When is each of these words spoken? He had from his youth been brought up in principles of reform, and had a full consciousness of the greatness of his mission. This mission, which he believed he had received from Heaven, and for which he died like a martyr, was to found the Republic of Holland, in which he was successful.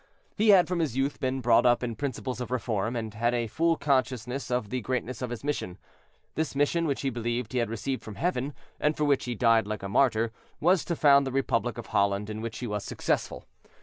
He 0.35 0.49
had 0.49 0.67
from 0.67 0.79
his 0.79 0.97
youth 0.97 1.19
been 1.19 1.41
brought 1.41 1.63
up 1.63 1.83
in 1.83 1.95
principles 1.95 2.41
of 2.41 2.49
reform, 2.49 2.95
and 2.95 3.13
had 3.13 3.35
a 3.35 3.45
full 3.45 3.75
consciousness 3.77 4.49
of 4.49 4.71
the 4.71 4.81
greatness 4.81 5.21
of 5.21 5.29
his 5.29 5.43
mission. 5.43 5.77
This 6.33 6.55
mission, 6.55 6.87
which 6.87 7.01
he 7.01 7.11
believed 7.11 7.53
he 7.53 7.59
had 7.59 7.69
received 7.69 8.01
from 8.01 8.15
Heaven, 8.15 8.55
and 8.79 8.97
for 8.97 9.03
which 9.03 9.25
he 9.25 9.35
died 9.35 9.67
like 9.67 9.83
a 9.83 9.89
martyr, 9.89 10.31
was 10.59 10.83
to 10.85 10.95
found 10.95 11.27
the 11.27 11.31
Republic 11.31 11.77
of 11.77 11.85
Holland, 11.93 12.31
in 12.31 12.41
which 12.41 12.57
he 12.57 12.65
was 12.65 12.83
successful. 12.83 13.45